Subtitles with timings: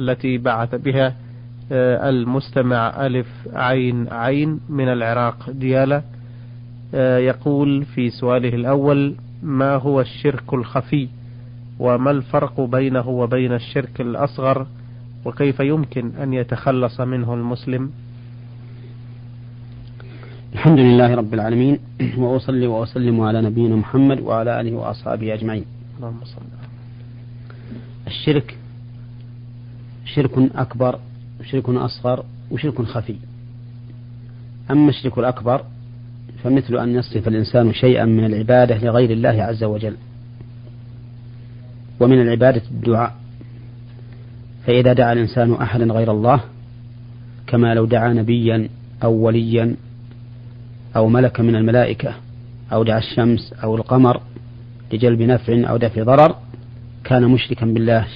[0.00, 1.14] التي بعث بها
[1.72, 6.02] آه، المستمع ألف عين عين من العراق ديالة
[6.94, 11.08] آه، يقول في سؤاله الأول ما هو الشرك الخفي؟
[11.78, 14.66] وما الفرق بينه وبين الشرك الأصغر؟
[15.24, 17.90] وكيف يمكن أن يتخلص منه المسلم؟
[20.52, 21.78] الحمد لله رب العالمين
[22.18, 25.64] وأصلي وأسلم على نبينا محمد وعلى آله وأصحابه أجمعين.
[25.98, 26.42] اللهم صل
[28.06, 28.56] الشرك
[30.14, 30.98] شرك أكبر
[31.40, 33.16] وشرك أصغر وشرك خفي.
[34.70, 35.64] أما الشرك الأكبر
[36.44, 39.96] فمثل أن يصرف الإنسان شيئا من العبادة لغير الله عز وجل
[42.00, 43.14] ومن العبادة الدعاء.
[44.66, 46.40] فإذا دعا الإنسان أحدا غير الله
[47.46, 48.68] كما لو دعا نبيا
[49.04, 49.76] أو وليا
[50.96, 52.14] أو ملك من الملائكة
[52.72, 54.20] أو دعا الشمس أو القمر
[54.92, 56.36] لجلب نفع أو دفع ضرر
[57.04, 58.06] كان مشركا بالله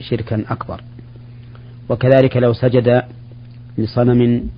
[0.00, 0.80] شركا أكبر.
[1.88, 3.02] وكذلك لو سجد
[3.78, 4.48] لصنم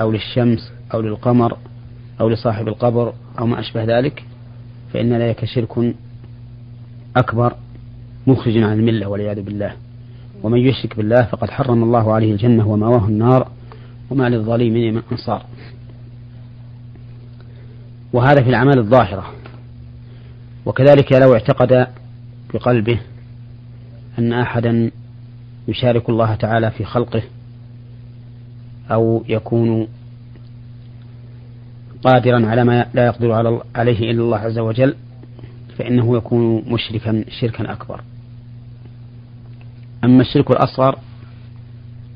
[0.00, 1.56] أو للشمس أو للقمر
[2.20, 4.24] أو لصاحب القبر أو ما أشبه ذلك
[4.92, 5.94] فإن ذلك شرك
[7.16, 7.54] أكبر
[8.26, 9.72] مخرج عن الملة والعياذ بالله.
[10.42, 13.48] ومن يشرك بالله فقد حرم الله عليه الجنة ومأواه النار
[14.10, 15.44] وما للظالمين من أنصار.
[18.12, 19.26] وهذا في الأعمال الظاهرة.
[20.66, 21.86] وكذلك لو اعتقد
[22.54, 23.00] بقلبه
[24.18, 24.90] أن أحدا
[25.70, 27.22] يشارك الله تعالى في خلقه
[28.90, 29.88] أو يكون
[32.04, 34.94] قادرا على ما لا يقدر عليه إلا الله عز وجل
[35.78, 38.00] فإنه يكون مشركا شركا أكبر.
[40.04, 40.98] أما الشرك الأصغر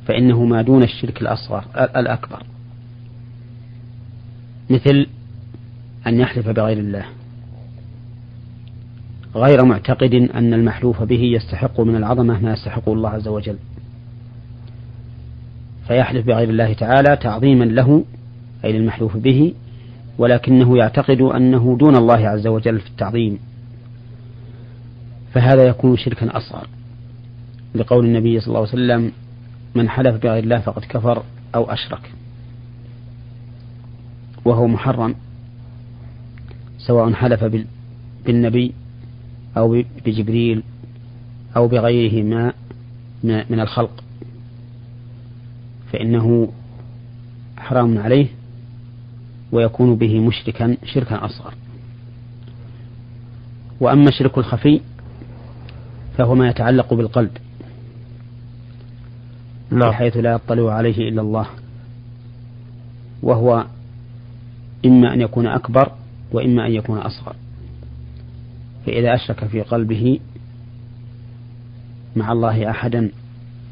[0.07, 2.43] فإنه ما دون الشرك الأصغر الأكبر.
[4.71, 5.07] مثل
[6.07, 7.05] أن يحلف بغير الله.
[9.35, 13.57] غير معتقد أن المحلوف به يستحق من العظمة ما يستحقه الله عز وجل.
[15.89, 18.05] فيحلف بغير الله تعالى تعظيما له
[18.65, 19.55] أي للمحلوف به
[20.19, 23.39] ولكنه يعتقد أنه دون الله عز وجل في التعظيم.
[25.33, 26.67] فهذا يكون شركا أصغر.
[27.75, 29.13] لقول النبي صلى الله عليه وسلم
[29.75, 31.23] من حلف بغير الله فقد كفر
[31.55, 32.11] أو أشرك.
[34.45, 35.15] وهو محرم
[36.79, 37.45] سواء حلف
[38.27, 38.75] بالنبي
[39.57, 40.63] أو بجبريل
[41.57, 42.53] أو بغيره ما
[43.23, 44.05] من الخلق.
[45.93, 46.53] فإنه
[47.57, 48.27] حرام عليه
[49.53, 51.55] ويكون به مشركا شركا أصغر.
[53.81, 54.81] وأما الشرك الخفي
[56.19, 57.31] فهو ما يتعلق بالقلب
[59.71, 59.91] نعم.
[59.91, 61.47] بحيث لا يطلع عليه إلا الله.
[63.23, 63.67] وهو
[64.87, 65.93] إما أن يكون أكبر
[66.33, 67.37] وإما أن يكون أصغر.
[68.87, 70.21] فإذا أشرك في قلبه
[72.17, 73.11] مع الله أحدا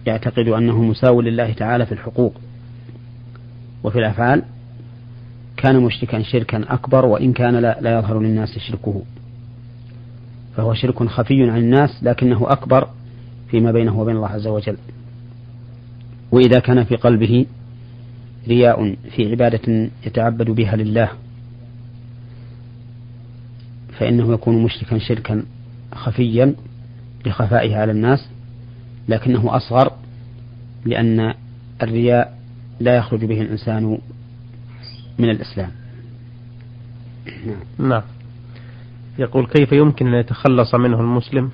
[0.07, 2.35] يعتقد أنه مساو لله تعالى في الحقوق
[3.85, 4.43] وفي الأفعال
[5.57, 9.03] كان مشركا شركا أكبر وإن كان لا, يظهر للناس شركه.
[10.57, 12.89] فهو شرك خفي عن الناس لكنه أكبر
[13.51, 14.77] فيما بينه وبين الله عز وجل.
[16.33, 17.47] وإذا كان في قلبه
[18.49, 21.09] رياء في عبادة يتعبد بها لله
[24.03, 25.43] فإنه يكون مشركا شركا
[25.95, 26.55] خفيا
[27.27, 28.29] لخفائه على الناس
[29.09, 29.93] لكنه أصغر
[30.85, 31.35] لأن
[31.83, 32.39] الرياء
[32.81, 33.99] لا يخرج به الإنسان
[35.19, 35.71] من الإسلام.
[37.47, 38.03] نعم, نعم.
[39.19, 41.51] يقول كيف يمكن أن يتخلص منه المسلم؟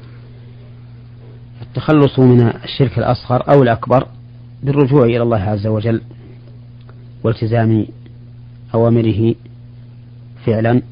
[1.62, 4.06] التخلص من الشرك الأصغر أو الأكبر
[4.62, 6.02] بالرجوع إلى الله عز وجل
[7.24, 7.86] والتزام
[8.74, 9.34] أوامره
[10.46, 10.82] فعلا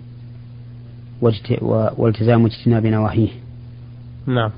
[1.97, 3.31] والتزام اجتناب نواهيه
[4.27, 4.50] نعم.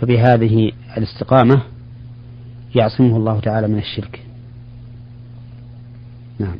[0.00, 1.62] فبهذه الاستقامة
[2.74, 4.20] يعصمه الله تعالى من الشرك.
[6.38, 6.56] نعم.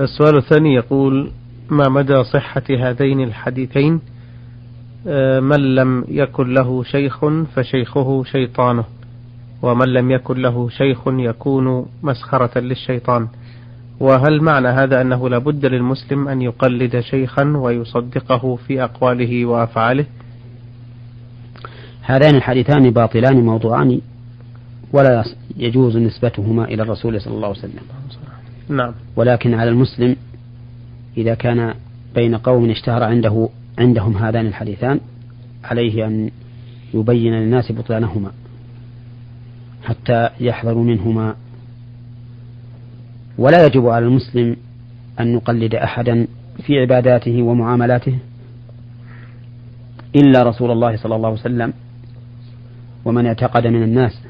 [0.00, 1.30] السؤال الثاني يقول
[1.70, 4.00] ما مدى صحة هذين الحديثين؟
[5.06, 7.24] آه، من لم يكن له شيخ
[7.54, 8.84] فشيخه شيطانه
[9.62, 13.28] ومن لم يكن له شيخ يكون مسخرة للشيطان.
[14.02, 20.04] وهل معنى هذا أنه لا بد للمسلم أن يقلد شيخا ويصدقه في أقواله وأفعاله؟
[22.02, 24.00] هذان الحديثان باطلان موضوعان
[24.92, 25.24] ولا
[25.56, 27.80] يجوز نسبتهما إلى الرسول صلى الله عليه وسلم.
[28.68, 28.92] نعم.
[29.16, 30.16] ولكن على المسلم
[31.16, 31.74] إذا كان
[32.14, 33.48] بين قوم اشتهر عنده
[33.78, 35.00] عندهم هذان الحديثان
[35.64, 36.30] عليه أن
[36.94, 38.30] يبين للناس بطلانهما
[39.84, 41.34] حتى يحذروا منهما
[43.38, 44.56] ولا يجب على المسلم
[45.20, 46.26] أن يقلد أحدا
[46.66, 48.18] في عباداته ومعاملاته
[50.16, 51.72] إلا رسول الله صلى الله عليه وسلم.
[53.04, 54.22] ومن اعتقد من الناس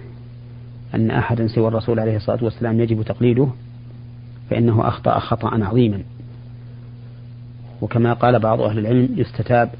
[0.94, 3.48] أن أحدا سوى الرسول عليه الصلاة والسلام يجب تقليده
[4.50, 6.02] فإنه أخطأ خطأ عظيما.
[7.80, 9.70] وكما قال بعض أهل العلم يستتاب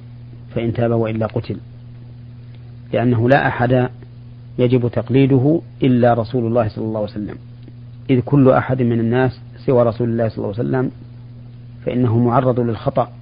[0.55, 1.57] فإن تاب وإلا قتل
[2.93, 3.89] لأنه لا أحد
[4.59, 7.37] يجب تقليده إلا رسول الله صلى الله عليه وسلم.
[8.11, 10.91] إذ كل أحد من الناس سوى رسول الله صلى الله عليه وسلم
[11.87, 13.13] فإنه معرض للخطأ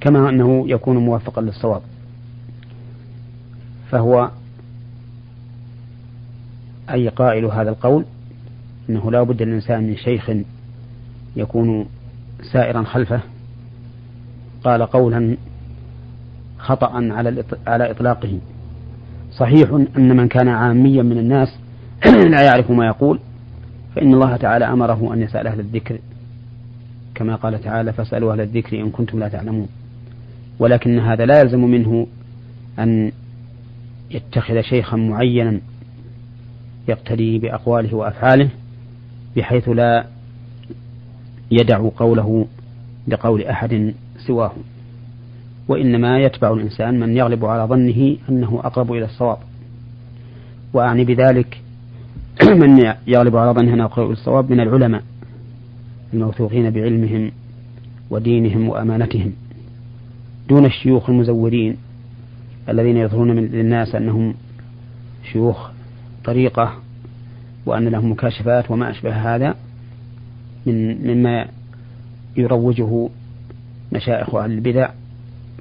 [0.00, 1.82] كما أنه يكون موافقا للصواب.
[3.90, 4.30] فهو
[6.90, 8.04] أي قائل هذا القول؟
[8.90, 10.30] أنه لا بد للإنسان من شيخ
[11.36, 11.86] يكون
[12.52, 13.20] سائرا خلفه.
[14.64, 15.36] قال قولا
[16.58, 18.38] خطأ على على إطلاقه.
[19.32, 21.58] صحيح أن من كان عاميا من الناس
[22.30, 23.18] لا يعرف ما يقول
[23.96, 25.98] فإن الله تعالى أمره أن يسأل أهل الذكر.
[27.14, 29.68] كما قال تعالى فاسألوا أهل الذكر إن كنتم لا تعلمون.
[30.58, 32.06] ولكن هذا لا يلزم منه
[32.78, 33.12] أن
[34.10, 35.60] يتخذ شيخا معينا
[36.88, 38.48] يقتدي بأقواله وأفعاله
[39.36, 40.04] بحيث لا
[41.50, 42.46] يدع قوله
[43.08, 43.94] لقول أحد
[44.26, 44.52] سواه.
[45.68, 49.38] وإنما يتبع الإنسان من يغلب على ظنه أنه أقرب إلى الصواب.
[50.72, 51.60] وأعني بذلك
[52.62, 55.02] من يغلب على أنه أقرب إلى الصواب من العلماء
[56.14, 57.32] الموثوقين بعلمهم
[58.10, 59.32] ودينهم وأمانتهم
[60.48, 61.76] دون الشيوخ المزورين
[62.68, 64.34] الذين يظهرون للناس أنهم
[65.32, 65.70] شيوخ
[66.24, 66.74] طريقة
[67.66, 69.54] وأن لهم مكاشفات وما أشبه هذا
[70.66, 71.46] من مما
[72.36, 73.08] يروجه
[73.92, 74.90] مشايخ أهل البدع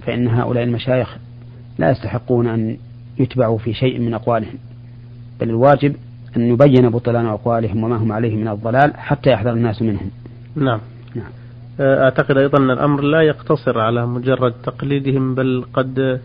[0.02, 1.18] فإن هؤلاء المشايخ
[1.78, 2.78] لا يستحقون أن
[3.20, 4.58] يتبعوا في شيء من أقوالهم
[5.40, 5.96] بل الواجب
[6.38, 10.12] أن يبين بطلان أقوالهم وما هم عليه من الضلال حتى يحذر الناس منهم.
[10.56, 10.80] نعم.
[11.16, 11.31] نعم.
[11.80, 16.20] أعتقد أيضا أن الأمر لا يقتصر على مجرد تقليدهم بل قد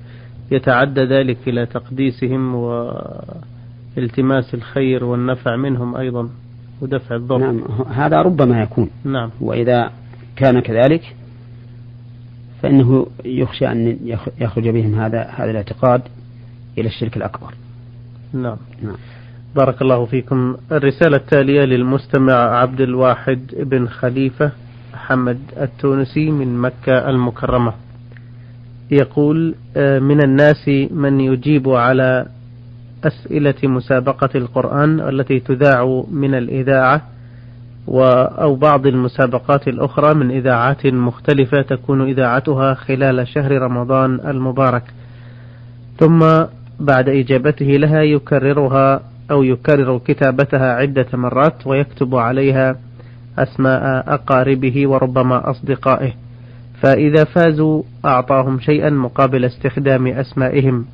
[0.50, 6.28] يتعدى ذلك إلى تقديسهم والتماس الخير والنفع منهم أيضا
[6.80, 7.38] ودفع الضر.
[7.38, 7.60] نعم.
[7.92, 8.90] هذا ربما يكون.
[9.04, 9.30] نعم.
[9.40, 9.90] وإذا
[10.36, 11.16] كان كذلك
[12.62, 13.98] فإنه يخشى أن
[14.40, 16.02] يخرج بهم هذا هذا الاعتقاد
[16.78, 17.54] إلى الشرك الأكبر.
[18.32, 18.96] نعم, نعم.
[19.56, 20.56] بارك الله فيكم.
[20.72, 24.52] الرسالة التالية للمستمع عبد الواحد بن خليفة
[24.94, 27.72] محمد التونسي من مكة المكرمة.
[28.90, 32.26] يقول آه، من الناس من يجيب على
[33.04, 37.02] أسئلة مسابقة القرآن التي تذاع من الإذاعة
[37.88, 44.82] أو بعض المسابقات الأخرى من إذاعات مختلفة تكون إذاعتها خلال شهر رمضان المبارك.
[45.98, 46.20] ثم
[46.80, 52.76] بعد إجابته لها يكررها أو يكرر كتابتها عدة مرات ويكتب عليها
[53.38, 56.12] أسماء أقاربه وربما أصدقائه.
[56.82, 60.86] فإذا فازوا أعطاهم شيئا مقابل استخدام أسمائهم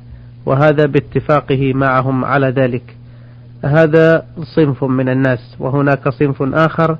[0.45, 2.95] وهذا باتفاقه معهم على ذلك.
[3.65, 4.25] هذا
[4.55, 6.97] صنف من الناس وهناك صنف آخر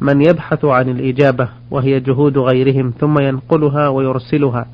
[0.00, 4.66] من يبحث عن الإجابة وهي جهود غيرهم ثم ينقلها ويرسلها.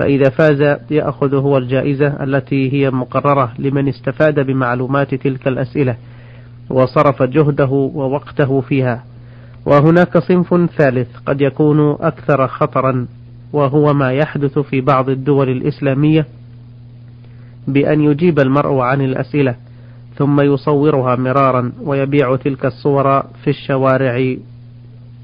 [0.00, 5.96] فإذا فاز يأخذ هو الجائزة التي هي مقررة لمن استفاد بمعلومات تلك الأسئلة
[6.70, 9.04] وصرف جهده ووقته فيها.
[9.66, 13.06] وهناك صنف ثالث قد يكون أكثر خطرا
[13.52, 16.26] وهو ما يحدث في بعض الدول الإسلامية
[17.68, 19.54] بأن يجيب المرء عن الأسئلة
[20.16, 24.36] ثم يصورها مرارا ويبيع تلك الصور في الشوارع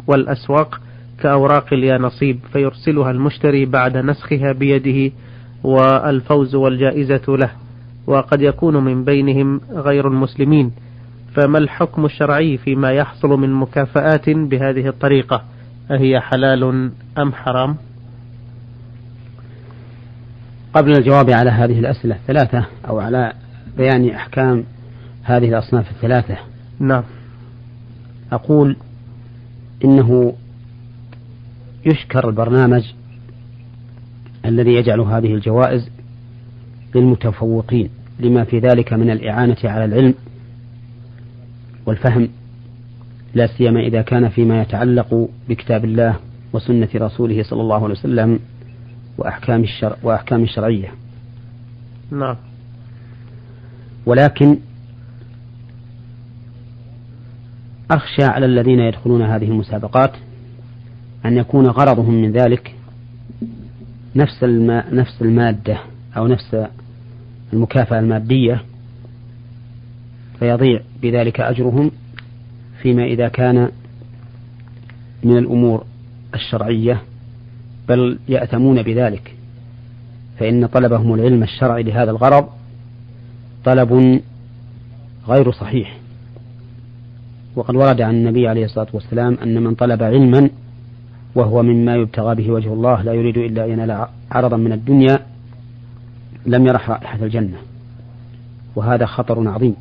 [0.07, 0.81] والأسواق.
[1.21, 5.15] كأوراق اليانصيب فيرسلها المشتري بعد نسخها بيده
[5.65, 7.51] والفوز والجائزة له.
[8.07, 10.73] وقد يكون من بينهم غير المسلمين.
[11.35, 15.43] فما الحكم الشرعي فيما يحصل من مكافآت بهذه الطريقة؟
[15.91, 17.77] أهي حلال أم حرام؟
[20.77, 23.33] قبل الجواب على هذه الأسئلة الثلاثة أو على
[23.77, 24.65] بيان أحكام
[25.23, 26.37] هذه الأصناف الثلاثة
[26.81, 27.03] نعم.
[28.33, 28.77] أقول
[29.85, 30.35] إنه
[31.87, 32.93] يشكر البرنامج
[34.45, 35.91] الذي يجعل هذه الجوائز
[36.95, 37.91] للمتفوقين
[38.21, 40.15] لما في ذلك من الإعانة على العلم
[41.87, 42.29] والفهم
[43.35, 46.17] لا سيما إذا كان فيما يتعلق بكتاب الله
[46.53, 48.41] وسنة رسوله صلى الله عليه وسلم
[49.19, 50.93] وأحكام الشرع وأحكام الشرعية.
[52.11, 52.37] نعم.
[54.07, 54.59] ولكن
[57.91, 60.13] أخشى على الذين يدخلون هذه المسابقات
[61.25, 62.75] أن يكون غرضهم من ذلك
[64.17, 64.45] نفس
[64.93, 65.79] نفس المادة
[66.17, 66.57] أو نفس
[67.53, 68.63] المكافأة المادية
[70.39, 71.91] فيضيع بذلك أجرهم
[72.83, 73.69] فيما إذا كان
[75.23, 75.85] من الأمور
[76.35, 77.03] الشرعية
[77.89, 79.35] بل يأتمون بذلك.
[80.39, 82.49] فإن طلبهم العلم الشرعي لهذا الغرض
[83.65, 84.21] طلب
[85.29, 85.99] غير صحيح.
[87.57, 90.51] وقد ورد عن النبي عليه الصلاة والسلام أن من طلب علما
[91.37, 95.19] وهو مما يبتغى به وجه الله لا يريد إلا أن ينال عرضا من الدنيا
[96.47, 97.57] لم يرح رائحة الجنة.
[98.77, 99.75] وهذا خطر عظيم.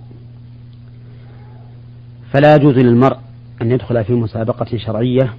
[2.32, 3.18] فلا يجوز للمرء
[3.62, 5.34] أن يدخل في مسابقة شرعية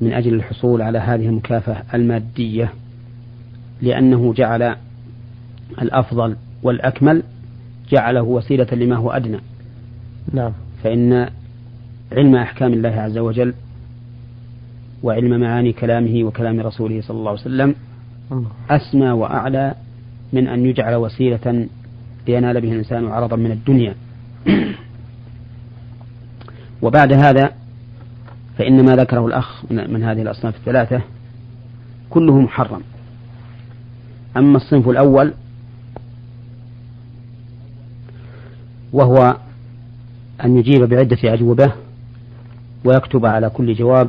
[0.00, 2.72] من أجل الحصول على هذه المكافأة المادية
[3.82, 4.76] لأنه جعل
[5.82, 7.22] الأفضل والأكمل
[7.90, 9.38] جعله وسيلة لما هو أدنى.
[10.32, 10.52] نعم.
[10.84, 11.28] فإن
[12.12, 13.54] علم أحكام الله عز وجل
[15.06, 17.74] وعلم معاني كلامه وكلام رسوله صلى الله عليه وسلم
[18.70, 19.74] أسمى وأعلى
[20.32, 21.68] من أن يجعل وسيلة
[22.28, 23.94] لينال به الإنسان عرضا من الدنيا.
[26.82, 27.52] وبعد هذا
[28.58, 31.00] فإن ما ذكره الأخ من هذه الأصناف الثلاثة
[32.10, 32.80] كله محرم.
[34.36, 35.32] أما الصنف الأول
[38.92, 39.36] وهو
[40.44, 41.72] أن يجيب بعدة أجوبة
[42.84, 44.08] ويكتب على كل جواب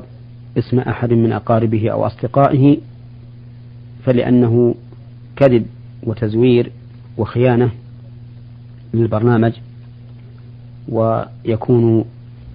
[0.58, 2.78] اسم أحد من أقاربه أو أصدقائه
[4.06, 4.76] فلأنه
[5.36, 5.66] كذب
[6.04, 6.72] وتزوير
[7.18, 7.72] وخيانة
[8.94, 9.54] للبرنامج
[10.90, 12.06] ويكون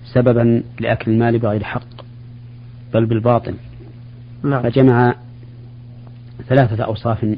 [0.05, 2.03] سببا لأكل المال بغير حق
[2.95, 3.55] بل بالباطل.
[4.45, 4.63] نعم.
[4.63, 5.15] فجمع
[6.49, 7.37] ثلاثة أوصاف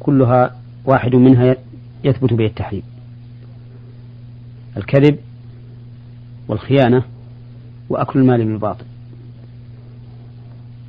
[0.00, 1.56] كلها واحد منها
[2.04, 2.82] يثبت به التحريم.
[4.76, 5.18] الكذب
[6.48, 7.02] والخيانة
[7.88, 8.84] وأكل المال بالباطل.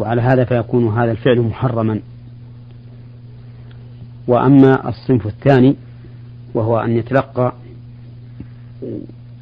[0.01, 1.99] وعلى هذا فيكون هذا الفعل محرما.
[4.27, 5.75] وأما الصنف الثاني
[6.53, 7.53] وهو أن يتلقى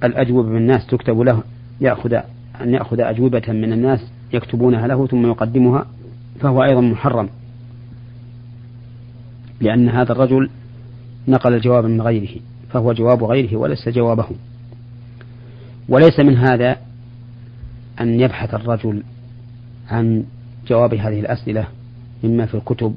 [0.04, 1.44] الأجوبة من الناس تكتب له
[1.82, 2.14] يأخذ
[2.62, 4.00] أن يأخذ أجوبة من الناس
[4.34, 5.86] يكتبونها له ثم يقدمها
[6.40, 7.30] فهو أيضا محرم.
[9.62, 10.50] لأن هذا الرجل
[11.28, 14.26] نقل الجواب من غيره فهو جواب غيره وليس جوابه.
[15.90, 16.78] وليس من هذا
[18.02, 19.04] أن يبحث الرجل
[19.90, 20.24] عن
[20.70, 21.68] جواب هذه الأسئلة
[22.24, 22.94] مما في الكتب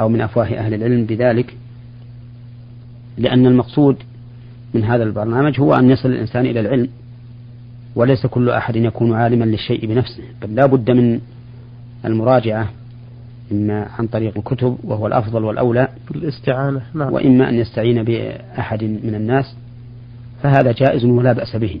[0.00, 1.54] أو من أفواه أهل العلم بذلك
[3.18, 3.96] لأن المقصود
[4.74, 6.88] من هذا البرنامج هو أن يصل الإنسان إلى العلم
[7.96, 11.20] وليس كل أحد يكون عالما للشيء بنفسه بل لا بد من
[12.04, 12.68] المراجعة
[13.52, 17.12] إما عن طريق الكتب وهو الأفضل والأولى الاستعانة نعم.
[17.12, 19.56] وإما أن يستعين بأحد من الناس
[20.42, 21.80] فهذا جائز ولا بأس به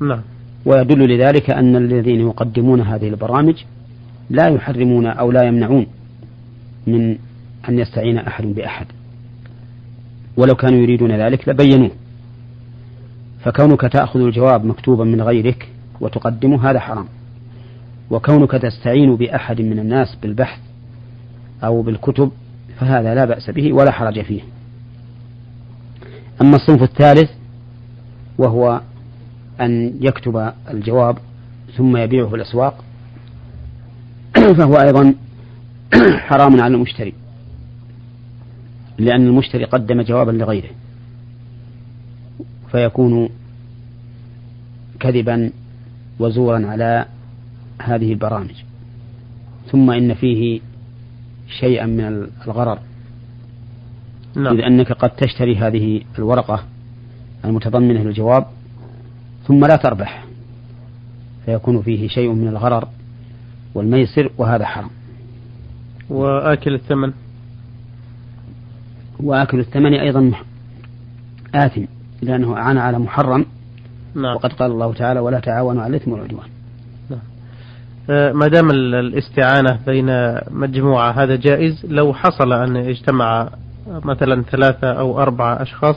[0.00, 0.20] نعم.
[0.66, 3.64] ويدل لذلك أن الذين يقدمون هذه البرامج
[4.30, 5.86] لا يحرمون أو لا يمنعون
[6.86, 7.18] من
[7.68, 8.86] أن يستعين أحد بأحد.
[10.36, 11.90] ولو كانوا يريدون ذلك لبينوه.
[13.40, 15.68] فكونك تأخذ الجواب مكتوبا من غيرك
[16.00, 17.06] وتقدمه هذا حرام.
[18.10, 20.60] وكونك تستعين بأحد من الناس بالبحث
[21.64, 22.30] أو بالكتب
[22.78, 24.40] فهذا لا بأس به ولا حرج فيه.
[26.40, 27.30] أما الصنف الثالث
[28.38, 28.80] وهو
[29.60, 31.18] أن يكتب الجواب
[31.76, 32.84] ثم يبيعه الأسواق
[34.58, 35.14] فهو أيضا
[36.28, 37.14] حرام على المشتري
[38.98, 40.70] لأن المشتري قدم جوابا لغيره
[42.70, 43.28] فيكون
[45.00, 45.50] كذبا
[46.18, 47.06] وزورا على
[47.82, 48.54] هذه البرامج
[49.72, 50.60] ثم إن فيه
[51.60, 52.78] شيئا من الغرر
[54.36, 54.56] نعم.
[54.56, 56.64] إذ أنك قد تشتري هذه الورقة
[57.44, 58.46] المتضمنة للجواب
[59.46, 60.24] ثم لا تربح
[61.46, 62.88] فيكون فيه شيء من الغرر
[63.76, 64.90] والميسر وهذا حرام.
[66.10, 67.12] وآكل الثمن.
[69.20, 70.32] وآكل الثمن أيضا
[71.54, 71.84] آثم
[72.22, 73.46] لأنه أعان على محرم.
[74.14, 74.36] نعم.
[74.36, 76.48] وقد قال الله تعالى ولا تعاونوا على الإثم والعدوان.
[77.10, 77.20] نعم.
[78.10, 83.48] آه، ما دام الاستعانة بين مجموعة هذا جائز؟ لو حصل أن اجتمع
[83.88, 85.96] مثلا ثلاثة أو أربعة أشخاص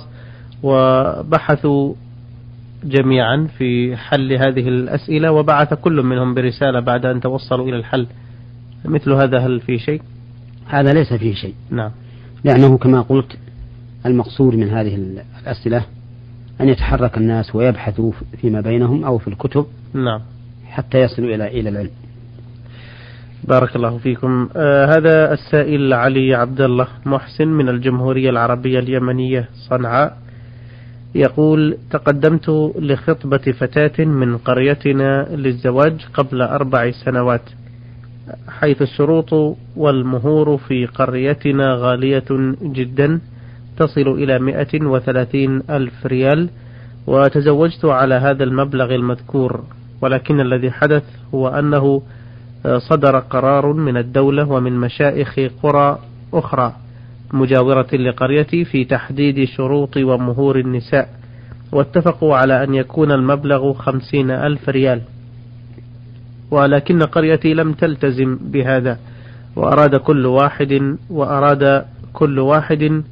[0.64, 1.94] وبحثوا
[2.84, 8.08] جميعا في حل هذه الأسئلة وبعث كل منهم برسالة بعد أن توصلوا إلى الحل.
[8.86, 10.02] مثل هذا هل في شيء؟
[10.68, 11.54] هذا ليس فيه شيء.
[11.70, 11.92] نعم.
[12.44, 13.38] لأنه كما قلت
[14.06, 14.96] المقصود من هذه
[15.42, 15.86] الأسئلة
[16.62, 20.22] أن يتحرك الناس ويبحثوا فيما بينهم أو في الكتب نعم.
[20.68, 21.92] حتى يصلوا إلى إلى العلم.
[23.44, 24.50] بارك الله فيكم.
[24.56, 30.18] آه هذا السائل علي عبد الله محسن من الجمهورية العربية اليمنية صنعاء.
[31.16, 32.50] يقول تقدمت
[32.80, 37.42] لخطبة فتاة من قريتنا للزواج قبل أربع سنوات
[38.50, 43.20] حيث الشروط والمهور في قريتنا غالية جدا
[43.78, 46.50] تصل إلى مئة وثلاثين ألف ريال
[47.08, 49.64] وتزوجت على هذا المبلغ المذكور
[50.02, 52.02] ولكن الذي حدث هو أنه
[52.78, 56.00] صدر قرار من الدولة ومن مشائخ قرى
[56.34, 56.76] أخرى.
[57.34, 61.10] مجاورة لقريتي في تحديد شروط ومهور النساء
[61.72, 65.02] واتفقوا على أن يكون المبلغ خمسين ألف ريال.
[66.52, 69.00] ولكن قريتي لم تلتزم بهذا
[69.56, 73.04] وأراد كل واحد وأراد كل واحد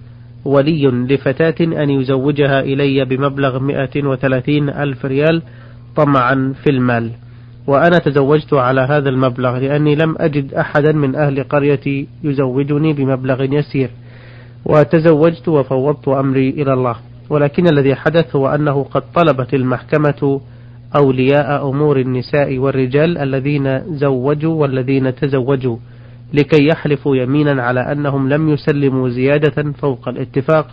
[0.45, 5.41] ولي لفتاة أن يزوجها إلي بمبلغ مئة وثلاثين ألف ريال
[5.95, 7.11] طمعا في المال.
[7.67, 13.89] وأنا تزوجت على هذا المبلغ لأني لم أجد أحدا من أهل قريتي يزوجني بمبلغ يسير.
[14.65, 16.95] وتزوجت وفوضت أمري إلى الله.
[17.29, 20.41] ولكن الذي حدث هو أنه قد طلبت المحكمة
[20.95, 25.77] أولياء أمور النساء والرجال الذين زوجوا والذين تزوجوا
[26.33, 30.67] لكي يحلفوا يمينا على أنهم لم يسلموا زيادة فوق الاتفاق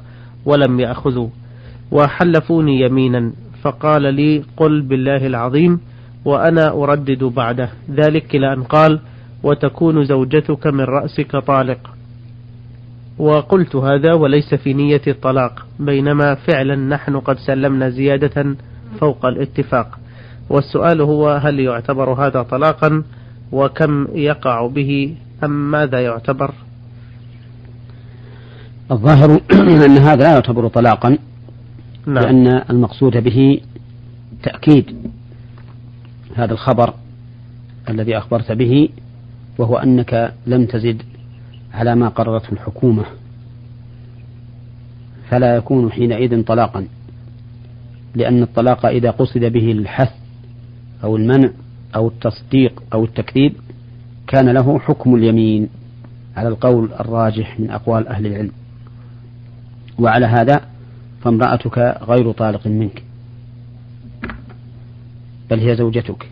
[0.46, 1.28] ولم يأخذوا.
[1.92, 5.80] وحلفوني يمينا فقال لي قل بالله العظيم
[6.24, 7.68] وأنا أردد بعده.
[7.90, 9.00] ذلك إلى أن قال
[9.42, 11.93] وتكون زوجتك من رأسك طالق.
[13.18, 18.56] وقلت هذا وليس في نية الطلاق بينما فعلا نحن قد سلمنا زيادة
[19.00, 19.98] فوق الاتفاق
[20.50, 23.02] والسؤال هو هل يعتبر هذا طلاقا
[23.52, 26.54] وكم يقع به أم ماذا يعتبر
[28.90, 29.40] الظاهر
[29.86, 31.18] أن هذا لا يعتبر طلاقا
[32.06, 32.24] نعم.
[32.24, 33.60] لأن المقصود به
[34.42, 34.96] تأكيد
[36.34, 36.94] هذا الخبر
[37.88, 38.88] الذي أخبرت به
[39.58, 41.02] وهو أنك لم تزد
[41.74, 43.04] على ما قررته الحكومة.
[45.30, 46.86] فلا يكون حينئذ طلاقا
[48.14, 50.12] لأن الطلاق إذا قصد به الحث
[51.04, 51.50] أو المنع
[51.96, 53.52] أو التصديق أو التكذيب
[54.26, 55.68] كان له حكم اليمين
[56.36, 58.52] على القول الراجح من أقوال أهل العلم.
[59.98, 60.60] وعلى هذا
[61.22, 63.02] فامرأتك غير طالق منك
[65.50, 66.28] بل هي زوجتك.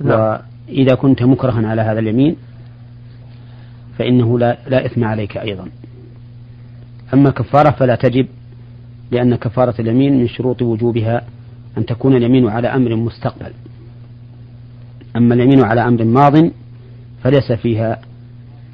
[0.00, 0.38] نعم.
[0.68, 2.36] وإذا كنت مكرها على هذا اليمين
[4.00, 5.68] فإنه لا, لا إثم عليك أيضا.
[7.14, 8.26] أما كفارة فلا تجب
[9.10, 11.24] لأن كفارة اليمين من شروط وجوبها
[11.78, 13.52] أن تكون اليمين على أمر مستقبل.
[15.16, 16.50] أما اليمين على أمر ماض
[17.22, 18.00] فليس فيها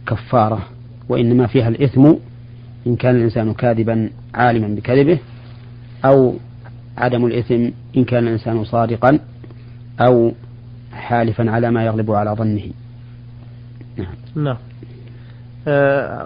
[0.06, 0.66] كفارة
[1.08, 2.12] وإنما فيها الإثم
[2.86, 5.18] إن كان الإنسان كاذبا عالما بكذبه
[6.04, 6.34] أو
[6.98, 9.18] عدم الإثم إن كان الإنسان صادقا
[10.00, 10.32] أو
[10.92, 12.70] حالفا على ما يغلب على ظنه.
[13.96, 14.14] نعم.
[14.44, 14.56] نعم.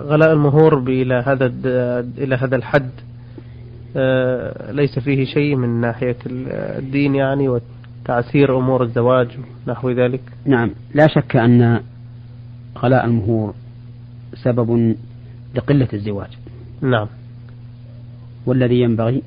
[0.09, 1.53] غلاء المهور إلى هذا
[2.19, 2.91] إلى هذا الحد.
[3.97, 9.29] آه ليس فيه شيء من ناحية الدين يعني وتعسير أمور الزواج
[9.67, 10.21] نحو ذلك.
[10.45, 11.81] نعم لا شك أن
[12.79, 13.55] غلاء المهور
[14.35, 14.97] سبب
[15.55, 16.39] لقلة الزواج.
[16.81, 17.07] نعم.
[18.47, 19.23] والذي ينبغي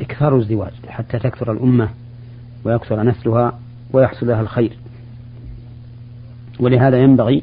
[0.00, 1.88] إكثار الزواج حتى تكثر الأمة
[2.64, 3.58] ويكثر نسلها
[3.92, 4.72] ويحصل لها الخير.
[6.60, 7.42] ولهذا ينبغي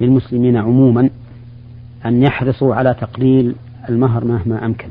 [0.00, 1.10] للمسلمين عموما
[2.06, 3.54] أن يحرصوا على تقليل
[3.88, 4.88] المهر مهما أمكن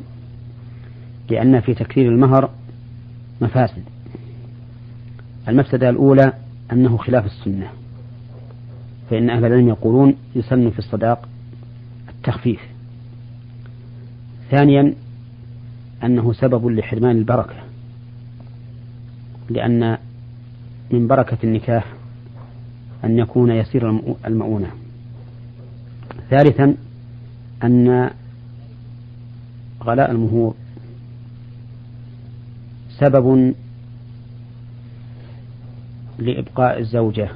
[1.29, 2.49] لأن في تكثير المهر
[3.41, 3.83] مفاسد.
[5.47, 6.33] المفسدة الأولى
[6.71, 7.67] أنه خلاف السنة
[9.09, 11.29] فإن أهل العلم يقولون يسن في الصداق
[12.09, 12.59] التخفيف.
[14.51, 14.93] ثانيا
[16.03, 17.55] أنه سبب لحرمان البركة
[19.49, 19.97] لأن
[20.91, 21.85] من بركة النكاح
[23.03, 24.82] أن يكون يسير المؤونة.
[26.33, 26.75] ثالثا
[27.63, 28.09] أن
[29.83, 30.55] غلاء المهور
[32.89, 33.53] سبب
[36.19, 37.29] لإبقاء الزوجة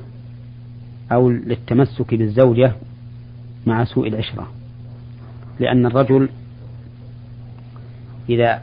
[1.11, 2.71] أو للتمسك بالزوجة
[3.67, 4.47] مع سوء العشرة
[5.59, 6.29] لأن الرجل
[8.29, 8.61] إذا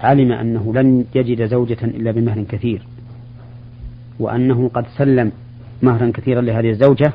[0.00, 2.82] علم أنه لن يجد زوجة إلا بمهر كثير
[4.18, 5.32] وأنه قد سلم
[5.82, 7.12] مهرا كثيرا لهذه الزوجة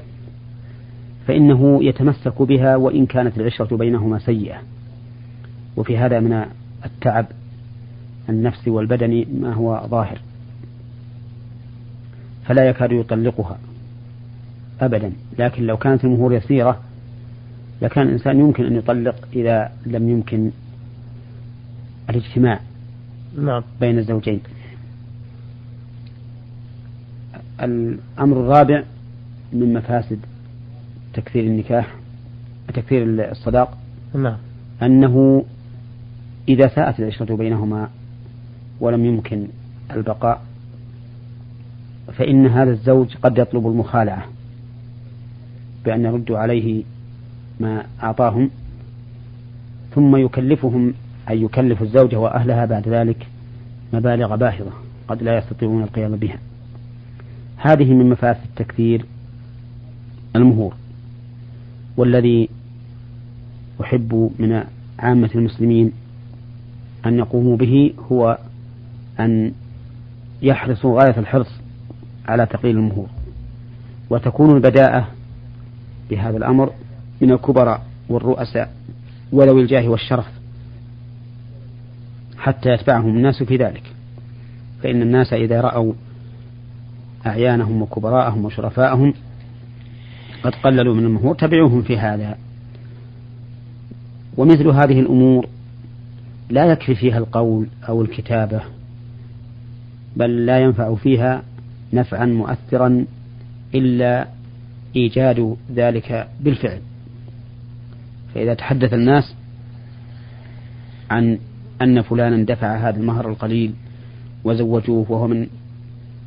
[1.27, 4.57] فإنه يتمسك بها وإن كانت العشرة بينهما سيئة.
[5.77, 6.45] وفي هذا من
[6.85, 7.25] التعب
[8.29, 10.19] النفسي والبدني ما هو ظاهر.
[12.45, 13.57] فلا يكاد يطلقها
[14.81, 15.11] أبدا.
[15.39, 16.81] لكن لو كانت المهور يسيرة
[17.81, 20.51] لكان الإنسان يمكن أن يطلق إذا لم يمكن
[22.09, 22.59] الاجتماع
[23.37, 23.63] نعم.
[23.79, 24.39] بين الزوجين.
[27.61, 28.83] الأمر الرابع
[29.53, 30.19] من مفاسد
[31.15, 31.95] تكثير النكاح
[32.73, 33.77] تكثير الصداق
[34.13, 34.37] نعم.
[34.83, 35.45] أنه
[36.49, 37.89] إذا ساءت العشرة بينهما
[38.79, 39.47] ولم يمكن
[39.91, 40.41] البقاء
[42.13, 44.25] فإن هذا الزوج قد يطلب المخالعة
[45.85, 46.83] بأن يردوا عليه
[47.59, 48.49] ما أعطاهم
[49.95, 50.93] ثم يكلفهم
[51.29, 53.27] أي يكلف الزوجة وأهلها بعد ذلك
[53.93, 54.71] مبالغ باهظة
[55.07, 56.39] قد لا يستطيعون القيام بها
[57.57, 59.05] هذه من مفاسد تكثير
[60.35, 60.73] المهور
[61.97, 62.49] والذي
[63.81, 64.63] أحب من
[64.99, 65.91] عامة المسلمين
[67.05, 68.37] أن يقوموا به هو
[69.19, 69.51] أن
[70.41, 71.51] يحرصوا غاية الحرص
[72.27, 73.07] على تقليل المهور.
[74.09, 75.07] وتكون البداءة
[76.09, 76.71] بهذا الأمر
[77.21, 78.73] من الكبراء والرؤساء
[79.31, 80.27] وذوي الجاه والشرف.
[82.37, 83.83] حتى يتبعهم الناس في ذلك.
[84.83, 85.93] فإن الناس إذا رأوا
[87.25, 89.13] أعيانهم وكبراءهم وشرفاءهم
[90.43, 92.37] قد قللوا من المهور تبعوهم في هذا.
[94.37, 95.47] ومثل هذه الأمور
[96.49, 98.61] لا يكفي فيها القول أو الكتابة
[100.15, 101.43] بل لا ينفع فيها
[101.93, 103.05] نفعا مؤثرا
[103.75, 104.27] إلا
[104.95, 106.79] إيجاد ذلك بالفعل.
[108.33, 109.35] فإذا تحدث الناس
[111.11, 111.39] عن
[111.81, 113.73] أن فلانا دفع هذا المهر القليل
[114.43, 115.47] وزوجوه وهو من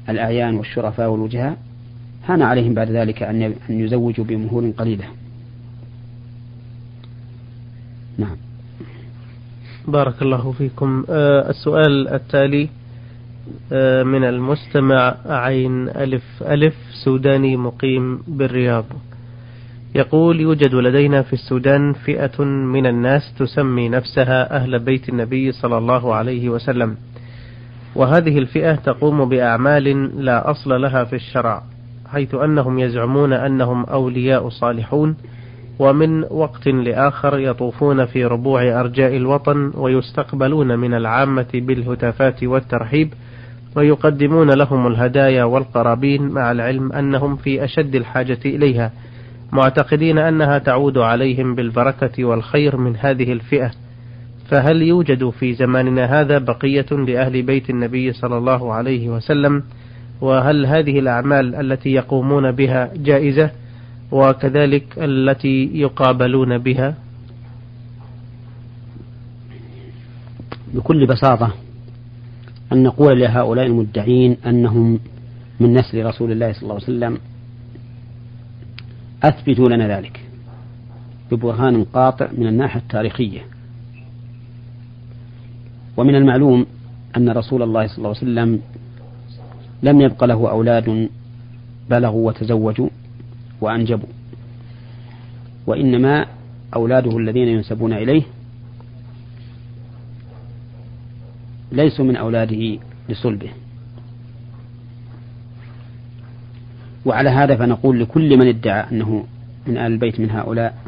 [0.09, 1.57] الأعيان والشرفاء والوجهاء
[2.27, 5.05] هان عليهم بعد ذلك أن يزوجوا بمهور قليلة.
[8.19, 8.37] نعم.
[9.89, 11.05] بارك الله فيكم.
[11.11, 12.69] آه السؤال التالي
[13.73, 18.85] آه من المستمع عين ألف ألف سوداني مقيم بالرياض.
[19.95, 26.15] يقول يوجد لدينا في السودان فئة من الناس تسمي نفسها أهل بيت النبي صلى الله
[26.15, 26.97] عليه وسلم.
[27.95, 29.85] وهذه الفئة تقوم بأعمال
[30.25, 31.63] لا أصل لها في الشرع.
[32.13, 35.17] حيث أنهم يزعمون أنهم أولياء صالحون
[35.79, 43.13] ومن وقت لآخر يطوفون في ربوع أرجاء الوطن ويستقبلون من العامة بالهتافات والترحيب
[43.77, 48.93] ويقدمون لهم الهدايا والقرابين مع العلم أنهم في أشد الحاجة إليها
[49.53, 53.71] معتقدين أنها تعود عليهم بالبركة والخير من هذه الفئة.
[54.51, 59.63] فهل يوجد في زماننا هذا بقية لأهل بيت النبي صلى الله عليه وسلم
[60.21, 63.51] وهل هذه الأعمال التي يقومون بها جائزة؟
[64.13, 66.95] وكذلك التي يقابلون بها؟
[70.75, 71.55] بكل بساطة
[72.73, 75.01] أن نقول لهؤلاء المدعين أنهم
[75.61, 77.19] من نسل رسول الله صلى الله عليه وسلم
[79.23, 80.21] أثبتوا لنا ذلك
[81.31, 83.41] ببرهان قاطع من الناحية التاريخية.
[85.97, 86.67] ومن المعلوم
[87.17, 88.61] أن رسول الله صلى الله عليه وسلم
[89.83, 91.09] لم يبق له أولاد
[91.91, 92.89] بلغوا وتزوجوا
[93.61, 94.09] وأنجبوا.
[95.67, 96.27] وإنما
[96.77, 98.23] أولاده الذين ينسبون إليه
[101.73, 103.51] ليسوا من أولاده لصلبه.
[107.07, 109.25] وعلى هذا فنقول لكل من ادعى أنه
[109.67, 110.79] من آل البيت من هؤلاء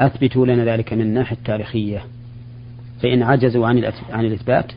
[0.00, 2.04] أثبتوا لنا ذلك من الناحية التاريخية.
[3.02, 3.66] فإن عجزوا
[4.10, 4.72] عن الإثبات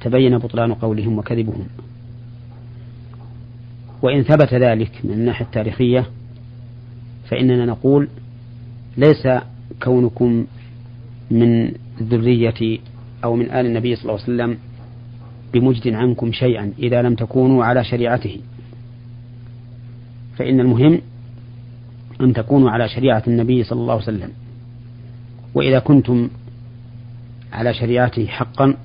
[0.00, 1.66] تبين بطلان قولهم وكذبهم.
[4.02, 6.06] وإن ثبت ذلك من الناحية التاريخية
[7.28, 8.08] فإننا نقول
[8.96, 9.28] ليس
[9.82, 10.46] كونكم
[11.30, 12.78] من ذرية
[13.24, 14.58] أو من آل النبي صلى الله عليه وسلم
[15.52, 18.38] بمجد عنكم شيئا إذا لم تكونوا على شريعته.
[20.36, 21.00] فإن المهم
[22.20, 24.30] أن تكونوا على شريعة النبي صلى الله عليه وسلم.
[25.54, 26.28] وإذا كنتم
[27.52, 28.76] على شريعته حقا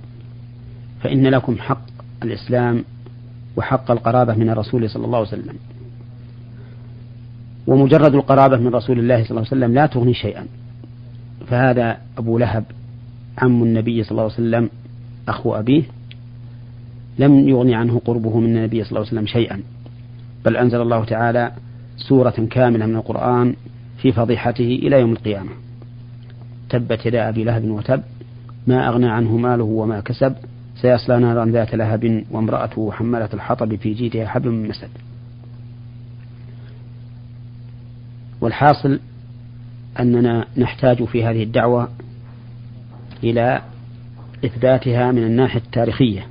[1.02, 1.82] فإن لكم حق
[2.24, 2.84] الإسلام
[3.58, 5.56] وحق القرابة من الرسول صلى الله عليه وسلم.
[7.68, 10.46] ومجرد القرابة من رسول الله صلى الله عليه وسلم لا تغني شيئا.
[11.48, 12.64] فهذا أبو لهب
[13.38, 14.70] عم النبي صلى الله عليه وسلم
[15.28, 15.84] أخو أبيه
[17.20, 19.62] لم يغني عنه قربه من النبي صلى الله عليه وسلم شيئا.
[20.46, 21.52] بل أنزل الله تعالى
[21.98, 23.56] سورة كاملة من القرآن
[23.98, 25.50] في فضيحته إلى يوم القيامة.
[26.70, 28.02] تبت يدا أبي لهب وتب
[28.68, 30.36] ما أغنى عنه ماله وما كسب
[30.82, 34.90] سيصلى نارا ذات لهب وامرأته حمالة الحطب في جيدها حبل من مسد.
[38.42, 39.00] والحاصل
[40.00, 41.90] أننا نحتاج في هذه الدعوة
[43.24, 43.62] إلى
[44.46, 46.28] إثباتها من الناحية التاريخية.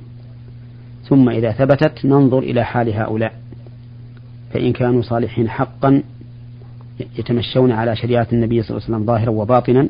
[1.09, 3.33] ثم إذا ثبتت ننظر إلى حال هؤلاء.
[4.53, 6.03] فإن كانوا صالحين حقا
[7.17, 9.89] يتمشون على شريعة النبي صلى الله عليه وسلم ظاهرا وباطنا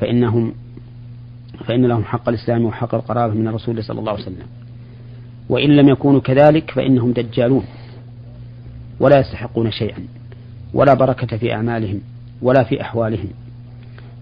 [0.00, 0.52] فإنهم
[1.66, 4.46] فإن لهم حق الإسلام وحق القرابة من الرسول صلى الله عليه وسلم.
[5.48, 7.64] وإن لم يكونوا كذلك فإنهم دجالون.
[9.00, 9.98] ولا يستحقون شيئا.
[10.74, 12.00] ولا بركة في أعمالهم.
[12.42, 13.28] ولا في أحوالهم.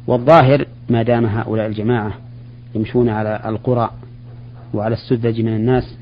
[0.07, 2.13] والظاهر ما دام هؤلاء الجماعة
[2.75, 3.91] يمشون على القرى
[4.75, 5.97] وعلى السذج من الناس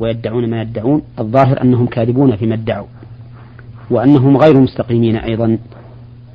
[0.00, 2.86] ويدعون ما يدعون الظاهر أنهم كاذبون فيما ادعوا.
[3.90, 5.58] وأنهم غير مستقيمين أيضا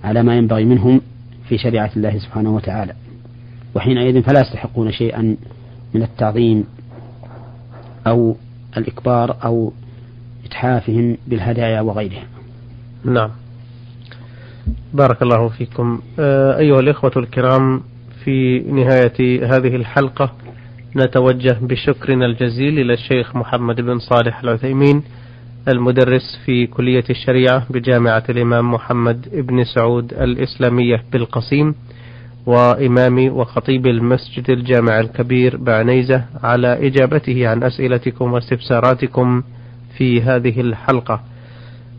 [0.03, 1.01] على ما ينبغي منهم
[1.47, 2.93] في شريعة الله سبحانه وتعالى.
[3.75, 5.38] وحينئذ فلا يستحقون شيئا
[5.93, 6.65] من التعظيم
[8.08, 8.36] أو
[8.77, 9.73] الإكبار أو
[10.45, 12.23] إتحافهم بالهدايا وغيرها.
[13.05, 13.29] نعم.
[14.93, 15.99] بارك الله فيكم.
[16.60, 17.82] أيها الإخوة الكرام
[18.23, 20.34] في نهاية هذه الحلقة
[20.95, 25.03] نتوجه بشكرنا الجزيل إلى الشيخ محمد بن صالح العثيمين
[25.67, 31.75] المدرس في كلية الشريعة بجامعة الإمام محمد بن سعود الإسلامية بالقصيم.
[32.53, 39.43] وإمام وخطيب المسجد الجامع الكبير بعنيزة على إجابته عن أسئلتكم واستفساراتكم
[39.97, 41.21] في هذه الحلقة.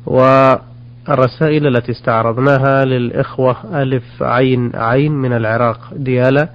[0.06, 6.48] والرسائل التي استعرضناها للإخوة ألف عين عين من العراق ديالة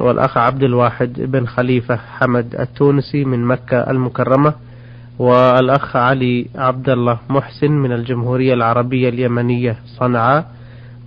[0.00, 4.54] والأخ عبد الواحد بن خليفة حمد التونسي من مكة المكرمة
[5.18, 10.57] والأخ علي عبد الله محسن من الجمهورية العربية اليمنية صنعاء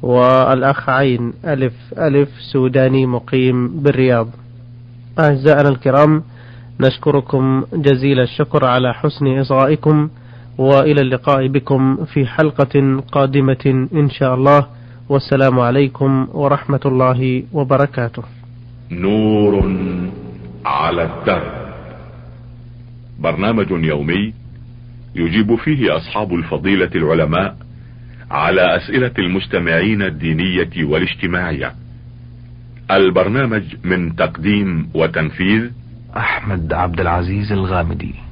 [0.02, 4.28] والأخ عين ألف ألف سوداني مقيم بالرياض.
[5.20, 6.24] أعزائنا الكرام
[6.80, 10.10] نشكركم جزيل الشكر على حسن إصغائكم
[10.58, 14.68] وإلى اللقاء بكم في حلقة قادمة إن شاء الله.
[15.10, 18.24] والسلام عليكم ورحمة الله وبركاته.
[18.92, 19.76] نور
[20.66, 21.52] على الدرب
[23.20, 24.34] برنامج يومي
[25.16, 27.56] يجيب فيه أصحاب الفضيلة العلماء
[28.32, 31.74] على أسئلة المستمعين الدينية والاجتماعية.
[32.91, 35.70] البرنامج من تقديم وتنفيذ
[36.17, 38.31] أحمد عبد العزيز الغامدي.